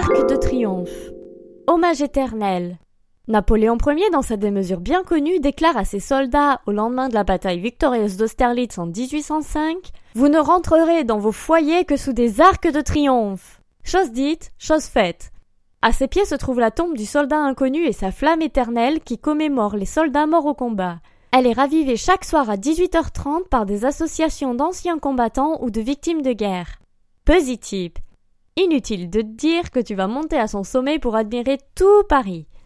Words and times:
Arc 0.00 0.30
de 0.30 0.36
triomphe. 0.36 1.10
Hommage 1.66 2.00
éternel. 2.00 2.78
Napoléon 3.28 3.76
Ier, 3.86 4.08
dans 4.10 4.22
sa 4.22 4.38
démesure 4.38 4.80
bien 4.80 5.02
connue, 5.02 5.40
déclare 5.40 5.76
à 5.76 5.84
ses 5.84 6.00
soldats, 6.00 6.62
au 6.66 6.72
lendemain 6.72 7.10
de 7.10 7.14
la 7.14 7.22
bataille 7.22 7.60
victorieuse 7.60 8.16
d'Austerlitz 8.16 8.78
en 8.78 8.86
1805, 8.86 9.76
Vous 10.14 10.28
ne 10.28 10.38
rentrerez 10.38 11.04
dans 11.04 11.18
vos 11.18 11.32
foyers 11.32 11.84
que 11.84 11.98
sous 11.98 12.14
des 12.14 12.40
arcs 12.40 12.72
de 12.72 12.80
triomphe. 12.80 13.60
Chose 13.84 14.10
dite, 14.10 14.52
chose 14.58 14.84
faite. 14.84 15.32
À 15.82 15.92
ses 15.92 16.08
pieds 16.08 16.24
se 16.24 16.34
trouve 16.34 16.60
la 16.60 16.70
tombe 16.70 16.96
du 16.96 17.04
soldat 17.04 17.40
inconnu 17.40 17.84
et 17.84 17.92
sa 17.92 18.10
flamme 18.10 18.40
éternelle 18.40 19.00
qui 19.00 19.18
commémore 19.18 19.76
les 19.76 19.84
soldats 19.84 20.26
morts 20.26 20.46
au 20.46 20.54
combat. 20.54 21.00
Elle 21.30 21.46
est 21.46 21.52
ravivée 21.52 21.98
chaque 21.98 22.24
soir 22.24 22.48
à 22.48 22.56
18h30 22.56 23.48
par 23.50 23.66
des 23.66 23.84
associations 23.84 24.54
d'anciens 24.54 24.98
combattants 24.98 25.62
ou 25.62 25.70
de 25.70 25.82
victimes 25.82 26.22
de 26.22 26.32
guerre. 26.32 26.78
Positive. 27.26 27.92
Inutile 28.56 29.08
de 29.08 29.22
dire 29.22 29.70
que 29.70 29.80
tu 29.80 29.94
vas 29.94 30.06
monter 30.06 30.36
à 30.36 30.48
son 30.48 30.64
sommet 30.64 30.98
pour 30.98 31.16
admirer 31.16 31.58
tout 31.74 32.02
Paris. 32.08 32.46